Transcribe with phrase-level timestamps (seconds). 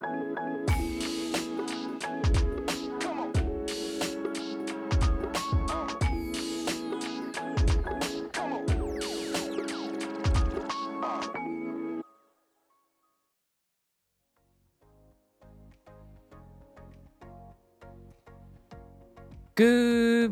[0.00, 0.06] グ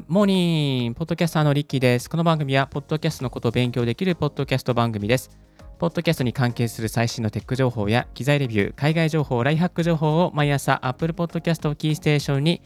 [0.00, 2.08] ーモーニンポッドキャスターのリッキーです。
[2.08, 5.28] この番組は、ポッドキャストのことを勉強できるポッドキャスト番組です。
[5.78, 12.62] ポッドキャストに関係する最新のテック情報や機材レビュー、海外情報、ライハック情報を毎朝 Apple Podcast をキーステーションに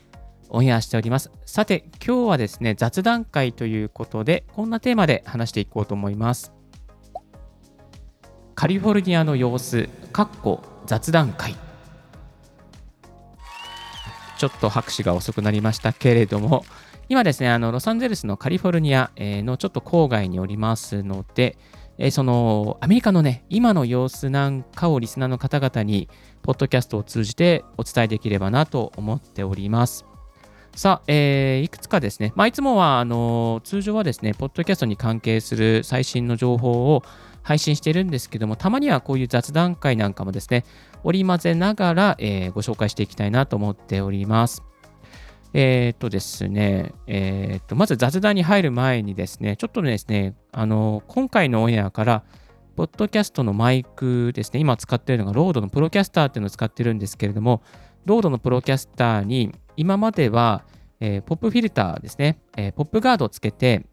[0.48, 1.30] オンエアしております。
[1.44, 6.54] さて、今日はですね、雑談会ということで、こんなテーマで話していこうと思います。
[8.54, 11.54] カリフォルニアの様子、かっこ雑談会。
[14.38, 16.64] ちょっと拍手が遅くなりましたけれども、
[17.10, 21.58] 今ですね、あのロサンゼルスのカリフォルニアのちょっと郊外におりますので、
[21.98, 26.08] えそのアメリカのね、今の様子なんかをリスナーの方々に、
[26.42, 30.04] ポッドキャストを通じてお伝えできればなと思っております。
[30.74, 37.02] さあ、えー、いくつかですね、まあ、いつもはあの通常はですね、ポッドキャストに関係する最新の情報を
[37.42, 40.64] 配信しているんですけども、たまにはこういう雑談会なんかもですね、
[41.04, 44.62] 織り交ぜながら、えー、ご紹介していきたいなと思っております。
[45.54, 52.24] えー、っとですね、えー、っと、まず雑談に入る前にですね、ちょっとですね、あの、今回のオンエアから、
[52.74, 57.62] ポッドキャストのマイクですね、今使ってるのがロードのプロキャスターっていうのを使ってるんですけれども、
[58.06, 60.64] ロードのプロキャスターに今までは、
[61.00, 63.84] えー、ポップフィルターですね、えー、ポップガードをつけて、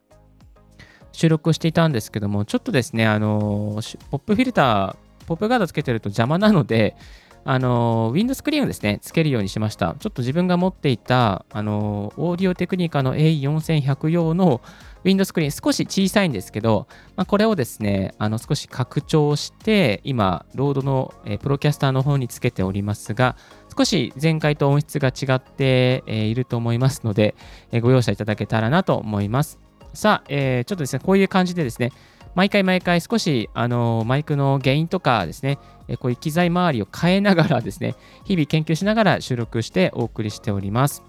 [1.12, 6.96] 収録していたんですけども、ちょっとですね、あの、ポップフィルター、ポップガードつけてると邪魔なので、
[7.46, 9.96] あの、ウィンドスクリーンをですね、つけるようにしました。
[10.00, 14.62] ちょっと自分が持っていた、あの、オーディオテクニカの A4100 用の
[15.04, 23.36] ウィンドスクリーン、少し小さいんですけど、まあ、これをですね、あの少し拡張して、今、ロードの、えプロキャスターの方につけておりますが、
[23.76, 27.36] 少し前回と音質が違って、えいると思いますので、
[27.72, 29.60] えご容赦いただけたらなと思います。
[29.94, 31.92] さあ、えー、ちょっとですね、こういう感じでですね、
[32.36, 35.58] 毎回毎回少し、あのマイクの原因とかですね、
[36.00, 37.96] こういう機材周りを変えながらですね、
[38.26, 41.04] 日々研究しながら収録してお送りしております。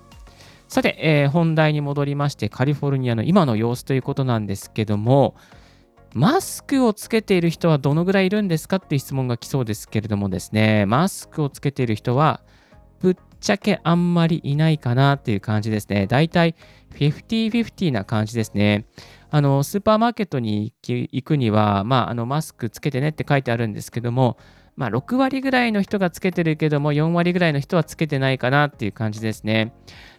[0.69, 5.34] さて、えー、本題に戻りまして、カリフォルニアの今の様子ということなんですけども、
[6.14, 12.41] マスクをつけている人はどのぐらいいるんですかっていう質問が来そうですけれどもですね、マスクをつけている人は、
[13.00, 16.06] ぶっちゃけあんまりいないかなっていう感じですね。
[16.06, 16.54] だいたい
[16.94, 18.84] 50-50な感じですね。
[19.30, 24.36] あの、スーパーマーケットに行くには、まあ、あの、マスクつけてねって書いてあるんですけども、
[24.76, 29.72] まあ、6割ぐらいの人がつけてるけども、4割ぐらいの人はつけてないかなっていう感じですね。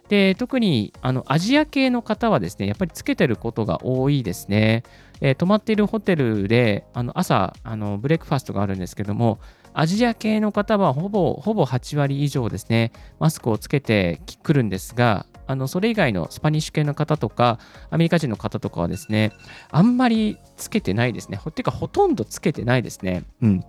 [0.08, 4.82] で、特にあのアジア系の方はですね、やっぱりつけてることが多いですね。
[5.20, 9.40] えー、泊まっているホテルで、あの朝あの、ブレックファストがあるんですけども、
[9.74, 17.58] アジア系の方はほぼほぼ8割以上ですね、マスクをつけてくるんですが、あのそれ以外のスパニッシュ系の方とか、
[17.90, 19.32] アメリカ人の方とかはですね、
[19.70, 21.38] あんまりつけてないですね。
[21.54, 23.24] ていうか、ほとんどつけてないですね。
[23.40, 23.64] うん。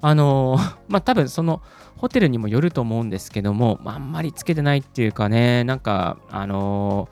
[0.00, 0.58] あの
[0.88, 1.62] まあ、多分その
[1.96, 7.08] ホテルにもよると思うんですけども、まあ、あんまりつけてないっていうかね、なんか、あの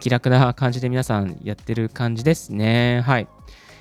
[0.00, 3.02] 気楽な感じで皆さんやってる感じですね。
[3.02, 3.28] はい。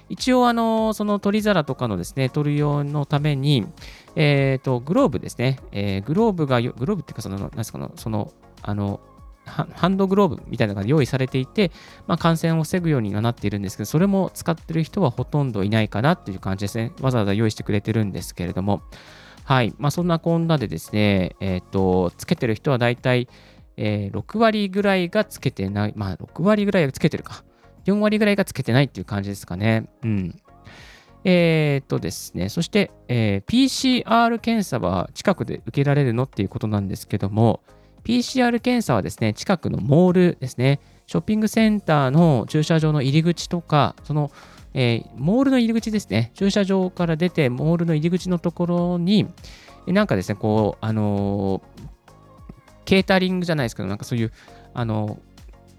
[0.08, 3.66] 一応、あの、その取り皿とかのですね、取る用のために、
[4.16, 8.32] えっ、ー、と、グローブですね、えー、グローブが、グローブっていうか、その、なんですかの、その、
[8.62, 9.00] あの、
[9.46, 11.72] ハンドグローブみたいなのが用意されていて、
[12.08, 16.92] まあ、感染を防ぐようにはなっているんですけど、それも使ってる人はほとんどいないかなっていう感じですね。
[17.02, 18.82] わざわざ用意してくれてるんですけれども、
[19.44, 19.76] はい。
[19.78, 23.28] まあ、そんなこんなでですね、えっ、ー、と、つけてる人はだいたい、
[23.78, 27.44] えー、6割ぐらいがつけてない、まあ、6割ぐらいがつけてるか。
[27.86, 29.88] 4割ぐらいがつけてないっていう感じですかね。
[30.04, 30.42] うん。
[31.24, 37.62] えっ、ー、とですね、そして、えー、PCR 検査は近くで受けられるのっていうことなんですけども、
[38.06, 44.32] PCR 検査はですね、近くのモールですね、ショッピングセンターの駐車場の入り口とか、その、
[44.74, 49.28] えー、モールの入り口ですね、駐車場から出て、モールの入り口のところに、
[49.88, 51.82] なんかですね、こう、あのー、
[52.86, 54.32] ケータリングじゃないですけど、なんかそういう、
[54.74, 55.25] あのー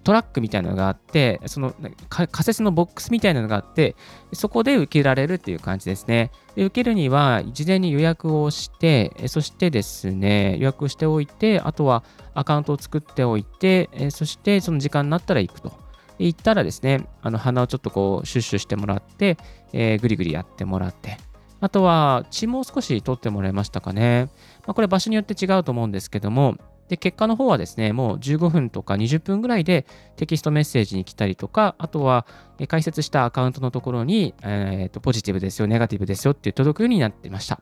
[0.07, 1.75] トラックみたいなのがあって、その
[2.09, 3.97] 仮設のボックスみたいなのがあって、
[4.33, 6.31] そこで受けられるっていう感じですね。
[6.55, 12.05] で受けるには、事前に予約をして、そしてですね、予約しておいて、あとは
[12.35, 15.73] アカウントを作っておいて、そしてその時間になったら行くと。
[16.21, 19.37] 行ったらですね、あの鼻をちょっとこうシュッシュしてもらって、
[19.73, 21.19] えー、ぐりぐりやってもらって、
[21.61, 24.31] あとは血も少し取ってもらいましたかね。
[24.67, 26.57] まあ、これ場所によって違うと思うんですけども、
[26.89, 29.87] で、結果の方はですね、もう15分とか20分ぐらいで
[30.17, 32.27] テキストメッセージに来たりとか、あとは
[32.69, 37.61] 解説したアカウントのところに、えーと、ポジティブですよ、ネガティブですよって届くようになってました。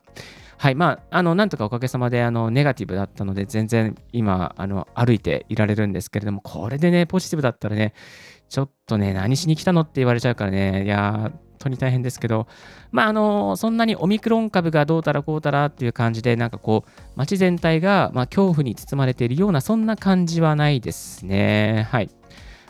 [0.56, 7.92] はい、まあ、あの、なんとかおかげさまで、あの、ネガティブだったので、全然今、あの、歩いていられるんですけれども、これでね、ポジティブだったらね、
[8.48, 12.46] ちょっとね、何しに来たのって言われちゃうからね、いやー、当に大変ですけど、
[12.92, 21.86] まあ、あの、そんなにオミクロン株がどうたらこうたらっていう感じで、なんかこう、街全体が、まあ、恐怖に包まれているような、そんな感じはないですね。
[21.90, 22.10] はい。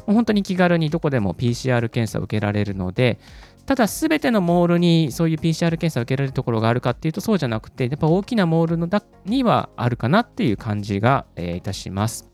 [0.06, 3.18] もう本当に気軽にどこでも PCR 検査を受けられるので、
[3.66, 12.33] ただ、すべてのモールにそういう PCR 検査を受けられるところがあるかっていうと、そうじゃなくて、やっぱ大きなモールのだにはあるかなっていう感じが、えー、いたします。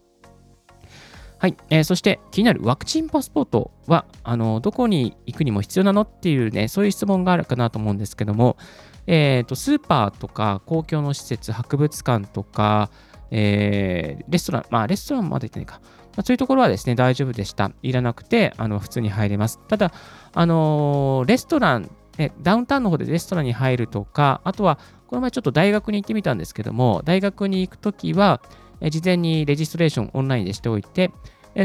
[1.40, 8.58] はい、えー、そして気になるワクチンパスポートはあのどこに行くにも必要なのっていうね、そういう質問があるかなと思うんですけども、
[9.06, 12.90] えーと、スーパーとか公共の施設、博物館とか、
[13.31, 15.88] えー、レストラン、まあレストランまで行ってないか、ま
[16.19, 17.72] あ、そういうところはですね、大丈夫でした。
[17.82, 19.60] いらなくて、あの普通に入れます。
[19.66, 19.94] ただ、
[20.34, 28.42] あのー、レストラン、ね、ダウンタウンの方でレストランに入るとか、あとは、この前ちょっと大学に行ってみたんですけども、大学に行くときは、
[28.88, 31.11] 事前にレジストレーションオンラインでしておいて、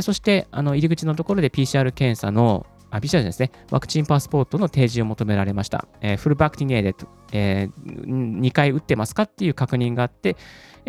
[0.01, 2.65] そしてあの入り口のところで PCR 検査の
[2.95, 5.87] あ、PCR ですね、ワクチンパスポートの提示を求められました。
[6.17, 6.95] フルバクティネーで、
[7.33, 10.37] えー、2回打ってますかっていう確認があって、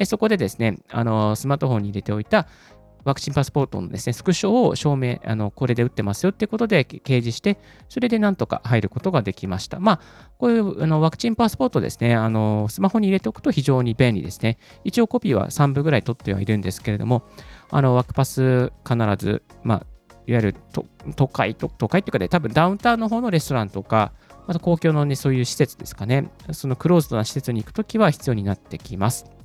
[0.05, 2.47] そこでですね、あのスマートフォンに入れておいた
[3.07, 7.57] ワクチンパスポートのですね、スクショを証明、あのこれで打ってますよっていうことで掲示して、
[7.89, 9.79] それでなんとか入ることができました。
[9.79, 10.01] まあ、
[10.39, 14.59] こういうあのワクチンパスポートですね、あのスマホに入れておくと非常に便利ですね。
[14.83, 17.23] 一応コピーは3部ぐらい取ってはいるんですけれども、
[17.71, 19.87] あのワクパス必ず、まあ、
[20.27, 20.55] いわゆる
[21.15, 24.13] 都会と、都会っていうかね、多分ダウンタウンの方のレストランとか、
[24.49, 29.36] また公共のね、そういう施設ですかね、そのクローズドな施設に行くときは必要になってきます。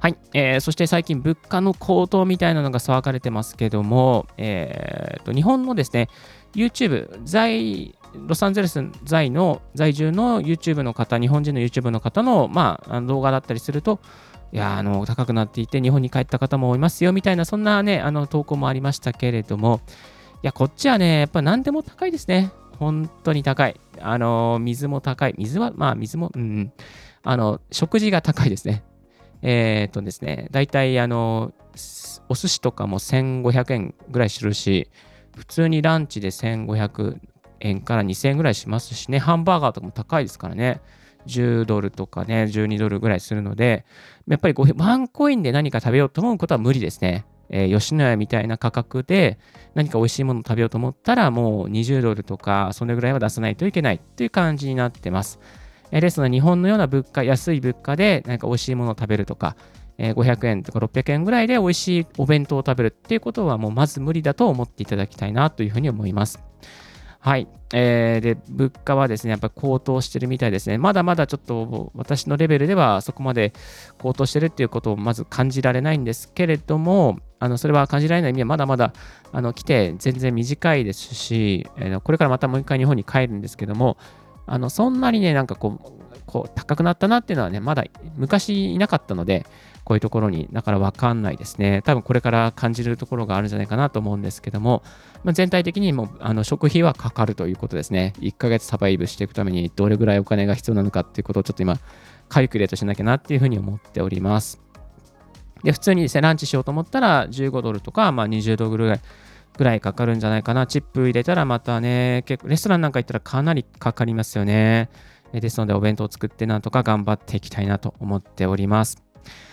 [0.00, 6.08] はい、えー、そして最近物価の高騰みたいなのが騒がれてますけども、えーと、日本のですね、
[6.54, 7.94] YouTube、在、
[8.26, 14.00] ロサンゼルス在の在住の YouTube の方、日本人の YouTube の方の、まあ、動画だったりすると、
[14.52, 19.80] いやあの高くなっていて日本に帰った方もいますよみたいなそんなねあの投稿もありましたけれども
[20.42, 22.50] いやこっちはねやっぱ何でも高いですね。
[22.78, 23.78] 本当に高い。
[24.00, 25.34] あの水も高い。
[25.36, 26.72] 水はまあ水もうん。
[27.22, 28.82] あの食事が高いですね。
[29.42, 31.52] えー、とですね大体あの
[32.28, 34.90] お寿司とかも1500円ぐらいするし
[35.36, 37.18] 普通にランチで1500
[37.60, 40.80] 円から2000円ぐらいしますしねハンバーガーとかも高いですからね
[41.26, 43.84] 10ドルとかね、12ドルぐらいするので、
[44.28, 47.26] やっぱりワンコインで何か食べようと思うことは無理ですね。
[47.52, 49.38] えー、吉野家みたいな価格で
[49.74, 55.40] 何か美味しいものを食べようと思ったら、もう20ドルとか、それぐらいは出さないといけないという感じになってます。
[55.92, 59.56] えー、ですので、日本のような物価、安い物価で何か美味しいものを食べるとか、
[59.98, 66.42] えー、500円とか600円ぐらいで美味しいお弁当を食べるっていうことはもうまず無理だと思っていただきたいなというふうに思います。
[67.22, 67.48] はい。
[67.74, 70.78] えー、で、物価はですね、やっぱり高騰してるみたいですね。
[70.78, 73.52] まだまだちょっと私のレベルではそこまで
[73.98, 78.94] 高騰してるっていうことをまず感じられないんですけれども、あのそれは感じられない意味はまだまだ
[79.32, 83.98] あの来て全然短いですし、えー、これからまたもう一回日本に帰るんですけども、
[84.50, 87.84] あのそんなにね、なんかこう、こう高くなったなっていうのはね、まだ
[88.16, 89.46] 昔いなかったので、
[89.84, 91.82] こういうところに、だからわかんないですね。
[91.84, 94.82] 多分これから感じるところがあるんじゃないかなと思うんですけども、
[95.22, 98.12] まあ、全体的にもあの食費はかかるということですね。
[98.18, 101.78] 1ヶ月サバイブしていくためにどれぐらいお金が必要なのかっていうことをちょっと今、
[102.28, 104.60] カリキュレートしなきゃなっていうふうに思っております。
[105.62, 109.00] で、普通にですね、ランチしようと思ったら15ドルとか、まあ、20ドルぐらい。
[109.56, 110.66] ぐらいかかるんじゃないかな。
[110.66, 114.90] チップ入れたらまたね、結構レストランなんか行ったらかなりかかりますよね。
[115.32, 119.02] ですので、お弁当を作ってなんとか頑張っていきたいなと思っております。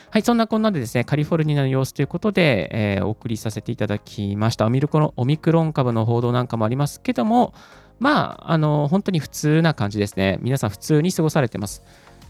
[0.10, 4.66] はい、そんなこんなでですね、カリフォルニアの様子ということで、えー、お送りさせていただきました。
[4.66, 7.54] オミクロンオミクロン株の報道なんかもありますけども、
[8.00, 10.40] まあ、あの、本当に普通な感じですね。
[10.42, 11.84] 皆さん普通に過ごされてます。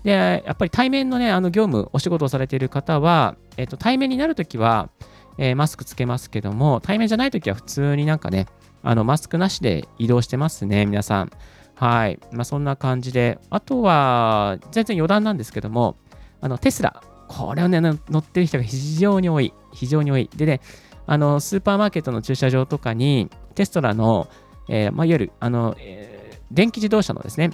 [0.04, 4.90] で、やっぱり対面のね、あの業務、お仕事をされている方は、えっ、と、対面になるときは、
[5.38, 8.48] えー、マスクつけますけども、対面じゃないときは普通になんかね、
[8.84, 11.32] あの、マスクなしで移動してますね、皆さん。
[11.76, 12.20] はい。
[12.32, 15.96] まあ、そんな感じで、あとは、全然余談なんですけども、
[16.42, 19.54] あの、テスラ、これをね、乗ってる人が非常に多い。
[19.74, 20.30] 非常に多い。
[20.36, 20.62] でね、
[21.06, 24.28] あの、スーパーマーケットの駐車場とかに、テストラの、
[24.70, 27.52] えー、まあ、いわゆる、あの、えー、電気自動車のですね、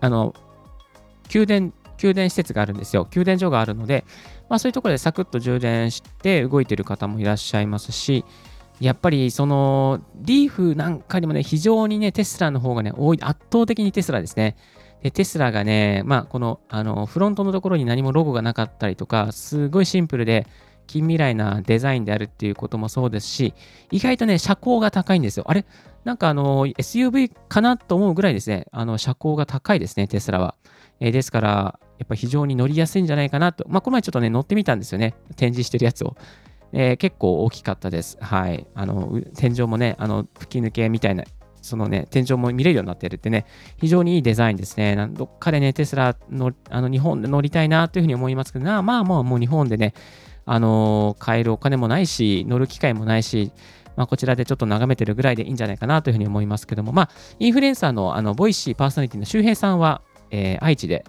[0.00, 0.34] あの、
[1.28, 3.04] 給電、給電施設があるんですよ。
[3.04, 4.04] 給電所があるので、
[4.48, 8.24] まあ、そういうところでサクッと充電して動いてる方もいらっしゃいますし、
[8.80, 14.56] やっぱりそのリーフなんかにもね、非常にね、テスラの方がね、多い、圧倒的にテスラですね。
[15.02, 20.46] で、テスラがね、まあ、この、あの、フロントのところに何もロゴがなかったりとか、すごいシンプルで、
[20.86, 23.54] 近未来なデザインであるっていうこともそうですし、
[23.92, 25.44] 意外とね、車高が高いんですよ。
[25.46, 25.64] あれ？
[26.04, 30.56] なんかあの、SUV かなと思うぐらいですね、あの、車高が高いですね、テスラは。
[31.00, 33.64] えですから、やっぱ非常に乗りやすいんじゃないかなと。
[33.68, 35.14] まあ、この前ちょっとね、乗ってみたんですよね。
[35.36, 36.16] 展示してるやつを。
[36.72, 38.16] えー結構大きかったです。
[38.20, 38.66] はい。
[38.74, 41.24] あの、天井もね、あの、吹き抜けみたいな、
[41.62, 43.44] そのね、天井も見れるようになってるってね、
[43.78, 44.96] 非常にいいデザインですね。
[45.12, 49.94] どっかでね、テスラの、あの、日本で乗りたいなというふうに思いますけど、なまあ、もう、もう日本でね、
[50.46, 53.52] あのー買えるお金もないし、乗る機会もないし、
[53.96, 61.04] まあ、こちらでちょっと眺めてるぐらいでいいんじゃないかなというふうに思いますけども、まあ、インフルエンサーの、あの、ボイシーパーソナリティの周平さんは、えー愛知で、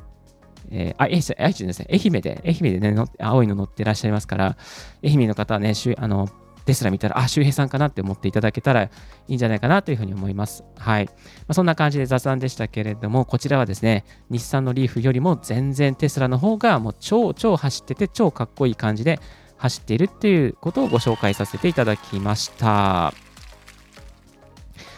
[0.72, 4.58] えーあ、愛知愛知ですね、愛媛で、愛媛でね、乗って青いの乗ってらっしゃいますから、
[5.04, 6.30] 愛媛の方はね、しゅあの、
[6.66, 8.90] テスラ見たら、あ、周平さんかなって思っていただけたらい
[9.28, 10.64] いんじゃないかなというふうに思います。
[10.78, 11.06] はい。
[11.06, 11.12] ま
[11.50, 19.20] あ、そんな感じで雑談でしたけれども、こちらはですね、日産のリーフよりも全然テスラの方がもう超超走ってて超かっこいい感じで
[19.58, 23.31] 走っているっていうことをご紹介させていただきました。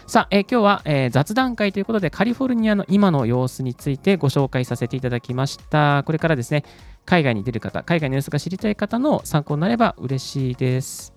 [0.05, 6.03] さあ、えー今日は、えー雑談会ということでカリフォルニアの今の様子についてご紹介させていただきました。
[6.05, 6.65] これからですね、
[7.05, 11.13] 海外に出る方、海外の様子が知りたい方の参考になれば嬉しいです。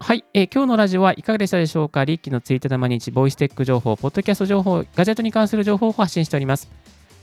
[0.00, 2.04] はい、えー今日のラジオはいかがでしたでしょうか？
[2.04, 6.70] リッキーのツイッターで毎日、ボイステック情報、ポッドキャスト情報、ガジェットに関する情報を発信しております。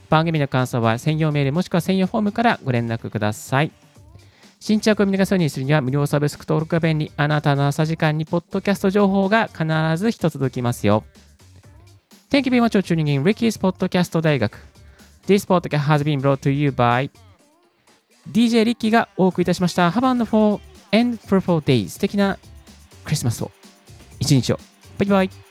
[0.10, 3.72] 番組の感想は専用メールもしくは専用フォームからご連絡ください。
[4.62, 7.12] 新着を見逃さないようにするには無料サブスク登録が便利。
[7.18, 9.66] あなたの朝時間にポッドキャスト情報が必
[9.98, 11.04] ず一つ届きますよ。
[12.30, 14.60] Thank you very much for tuning in Ricky's Podcast 大学。
[15.26, 17.10] This podcast has been brought to you by
[18.32, 19.90] DJ リッキーがお送りいたしました。
[19.90, 20.60] Have a wonderful
[20.92, 21.90] and fruitful day.
[21.90, 22.38] 素敵な
[23.04, 23.50] クリスマスを。
[24.20, 24.60] 一日を。
[25.00, 25.51] バイバイ。